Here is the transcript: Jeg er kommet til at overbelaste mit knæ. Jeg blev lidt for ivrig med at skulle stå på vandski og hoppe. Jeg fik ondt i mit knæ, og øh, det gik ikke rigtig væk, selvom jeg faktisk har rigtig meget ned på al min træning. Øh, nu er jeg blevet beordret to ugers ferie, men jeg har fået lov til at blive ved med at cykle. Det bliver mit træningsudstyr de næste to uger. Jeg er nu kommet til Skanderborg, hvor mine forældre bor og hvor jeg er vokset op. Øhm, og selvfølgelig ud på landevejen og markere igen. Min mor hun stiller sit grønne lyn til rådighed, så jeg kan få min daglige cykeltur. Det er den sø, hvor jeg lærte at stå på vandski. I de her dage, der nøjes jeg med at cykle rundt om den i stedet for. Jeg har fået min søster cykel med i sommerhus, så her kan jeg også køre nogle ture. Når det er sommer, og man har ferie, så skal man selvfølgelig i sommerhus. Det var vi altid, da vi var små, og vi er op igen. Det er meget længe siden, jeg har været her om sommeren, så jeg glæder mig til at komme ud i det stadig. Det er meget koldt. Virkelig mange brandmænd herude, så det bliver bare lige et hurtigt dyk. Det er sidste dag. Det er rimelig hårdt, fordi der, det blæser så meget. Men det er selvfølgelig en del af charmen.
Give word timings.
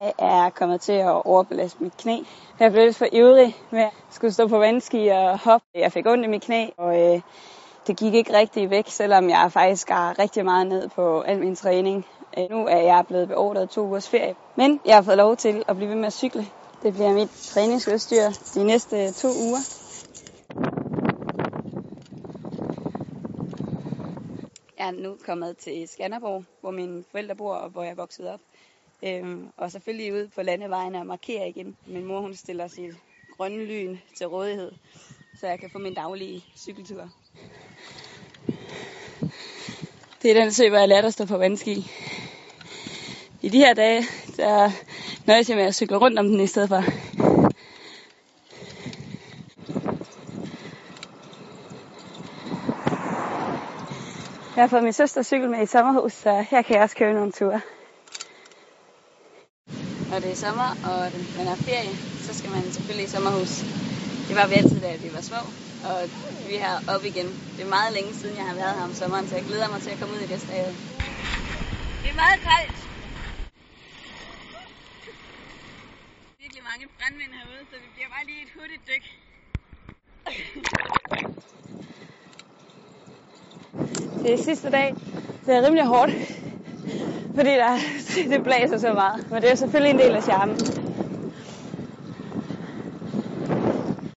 Jeg 0.00 0.12
er 0.18 0.50
kommet 0.50 0.80
til 0.80 0.92
at 0.92 1.24
overbelaste 1.24 1.82
mit 1.82 1.96
knæ. 1.96 2.18
Jeg 2.60 2.72
blev 2.72 2.84
lidt 2.84 2.96
for 2.96 3.06
ivrig 3.12 3.56
med 3.70 3.80
at 3.80 3.92
skulle 4.10 4.32
stå 4.32 4.48
på 4.48 4.58
vandski 4.58 5.08
og 5.08 5.38
hoppe. 5.38 5.66
Jeg 5.74 5.92
fik 5.92 6.06
ondt 6.06 6.24
i 6.24 6.28
mit 6.28 6.42
knæ, 6.42 6.66
og 6.76 7.02
øh, 7.02 7.20
det 7.86 7.96
gik 7.96 8.14
ikke 8.14 8.38
rigtig 8.38 8.70
væk, 8.70 8.84
selvom 8.88 9.30
jeg 9.30 9.52
faktisk 9.52 9.88
har 9.88 10.18
rigtig 10.18 10.44
meget 10.44 10.66
ned 10.66 10.88
på 10.88 11.20
al 11.20 11.38
min 11.38 11.56
træning. 11.56 12.06
Øh, 12.38 12.50
nu 12.50 12.66
er 12.66 12.76
jeg 12.76 13.04
blevet 13.08 13.28
beordret 13.28 13.70
to 13.70 13.80
ugers 13.80 14.08
ferie, 14.08 14.34
men 14.56 14.80
jeg 14.84 14.94
har 14.94 15.02
fået 15.02 15.16
lov 15.16 15.36
til 15.36 15.64
at 15.68 15.76
blive 15.76 15.88
ved 15.88 15.96
med 15.96 16.06
at 16.06 16.12
cykle. 16.12 16.46
Det 16.82 16.94
bliver 16.94 17.12
mit 17.12 17.30
træningsudstyr 17.30 18.24
de 18.54 18.64
næste 18.64 19.12
to 19.12 19.28
uger. 19.28 19.62
Jeg 24.78 24.86
er 24.88 24.90
nu 24.90 25.16
kommet 25.26 25.56
til 25.56 25.88
Skanderborg, 25.88 26.44
hvor 26.60 26.70
mine 26.70 27.04
forældre 27.10 27.34
bor 27.34 27.54
og 27.54 27.70
hvor 27.70 27.82
jeg 27.82 27.90
er 27.90 27.96
vokset 27.96 28.28
op. 28.28 28.40
Øhm, 29.02 29.48
og 29.56 29.72
selvfølgelig 29.72 30.12
ud 30.12 30.28
på 30.34 30.42
landevejen 30.42 30.94
og 30.94 31.06
markere 31.06 31.48
igen. 31.48 31.76
Min 31.86 32.04
mor 32.04 32.20
hun 32.20 32.34
stiller 32.34 32.68
sit 32.68 32.94
grønne 33.36 33.64
lyn 33.64 33.96
til 34.16 34.26
rådighed, 34.26 34.72
så 35.40 35.46
jeg 35.46 35.60
kan 35.60 35.70
få 35.70 35.78
min 35.78 35.94
daglige 35.94 36.44
cykeltur. 36.56 37.10
Det 40.22 40.30
er 40.30 40.42
den 40.42 40.52
sø, 40.52 40.68
hvor 40.68 40.78
jeg 40.78 40.88
lærte 40.88 41.06
at 41.06 41.12
stå 41.12 41.26
på 41.26 41.38
vandski. 41.38 41.90
I 43.42 43.48
de 43.48 43.58
her 43.58 43.74
dage, 43.74 44.04
der 44.36 44.70
nøjes 45.26 45.48
jeg 45.48 45.56
med 45.56 45.64
at 45.64 45.74
cykle 45.74 45.96
rundt 45.96 46.18
om 46.18 46.28
den 46.28 46.40
i 46.40 46.46
stedet 46.46 46.68
for. 46.68 46.82
Jeg 54.56 54.62
har 54.62 54.68
fået 54.68 54.82
min 54.82 54.92
søster 54.92 55.22
cykel 55.22 55.50
med 55.50 55.62
i 55.62 55.66
sommerhus, 55.66 56.12
så 56.12 56.44
her 56.50 56.62
kan 56.62 56.74
jeg 56.74 56.82
også 56.82 56.96
køre 56.96 57.14
nogle 57.14 57.32
ture. 57.32 57.60
Når 60.16 60.20
det 60.20 60.30
er 60.30 60.44
sommer, 60.48 60.70
og 60.90 61.00
man 61.38 61.46
har 61.46 61.56
ferie, 61.68 61.94
så 62.26 62.32
skal 62.38 62.50
man 62.50 62.72
selvfølgelig 62.72 63.04
i 63.04 63.14
sommerhus. 63.16 63.52
Det 64.28 64.34
var 64.38 64.46
vi 64.46 64.54
altid, 64.54 64.80
da 64.80 64.96
vi 65.04 65.12
var 65.12 65.20
små, 65.30 65.40
og 65.90 65.98
vi 66.48 66.56
er 66.68 66.74
op 66.94 67.04
igen. 67.10 67.28
Det 67.56 67.62
er 67.66 67.72
meget 67.78 67.92
længe 67.96 68.14
siden, 68.14 68.36
jeg 68.36 68.46
har 68.50 68.54
været 68.54 68.74
her 68.76 68.84
om 68.88 68.94
sommeren, 69.00 69.28
så 69.28 69.34
jeg 69.36 69.44
glæder 69.44 69.68
mig 69.68 69.80
til 69.82 69.90
at 69.90 69.98
komme 70.00 70.14
ud 70.14 70.20
i 70.26 70.26
det 70.32 70.40
stadig. 70.40 70.74
Det 72.02 72.08
er 72.14 72.18
meget 72.24 72.38
koldt. 72.48 72.78
Virkelig 76.42 76.62
mange 76.70 76.84
brandmænd 76.98 77.32
herude, 77.38 77.62
så 77.70 77.76
det 77.82 77.90
bliver 77.96 78.10
bare 78.14 78.24
lige 78.30 78.42
et 78.46 78.52
hurtigt 78.56 78.82
dyk. 78.90 79.04
Det 84.22 84.32
er 84.34 84.44
sidste 84.48 84.70
dag. 84.70 84.88
Det 85.46 85.54
er 85.56 85.62
rimelig 85.66 85.84
hårdt, 85.84 86.12
fordi 87.36 87.50
der, 87.50 87.76
det 88.36 88.42
blæser 88.44 88.78
så 88.78 88.92
meget. 88.92 89.30
Men 89.30 89.42
det 89.42 89.50
er 89.50 89.54
selvfølgelig 89.54 89.90
en 89.90 89.98
del 89.98 90.16
af 90.16 90.22
charmen. 90.22 90.56